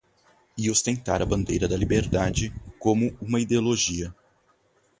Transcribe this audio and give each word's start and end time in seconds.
E 0.57 0.71
ostentar 0.71 1.21
a 1.21 1.27
bandeira 1.27 1.67
da 1.67 1.77
liberdade 1.77 2.51
como 2.79 3.15
uma 3.21 3.39
ideologia! 3.39 4.11